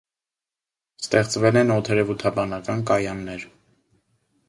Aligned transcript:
Ստեղծվել 1.03 1.61
են 1.63 1.75
օդերևութաբանական 1.77 2.85
կայաններ։ 2.93 3.49